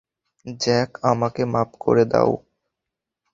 Jack, 0.59 0.89
আমাকে 1.03 1.41
মাফ 1.45 1.69
করে 1.79 2.03
দাও। 2.05 2.31